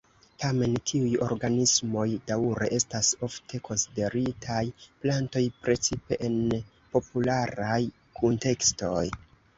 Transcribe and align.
Tamen, 0.43 0.71
tiuj 0.91 1.09
organismoj 1.25 2.05
daŭre 2.31 2.69
estas 2.77 3.11
ofte 3.27 3.59
konsideritaj 3.69 4.63
plantoj, 5.05 5.45
precipe 5.67 6.21
en 6.31 6.41
popularaj 6.97 7.81
kuntekstoj. 8.21 9.05